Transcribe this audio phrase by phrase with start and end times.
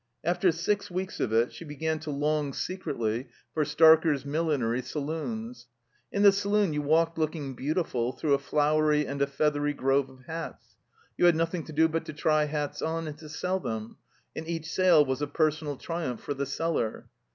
[0.23, 3.63] After six weeks of it she began to long secretly U7 THE COMBINED MAZE for
[4.17, 5.67] Starker's Millinery Saloons.
[6.11, 10.23] In the saloon you walked looking beautiful through a flowery and a feathery grove of
[10.25, 10.75] hats.
[11.19, 13.97] You had nothing to do but to try hats on and to sell them,
[14.35, 17.05] and each sale was a personal triumph for the seller.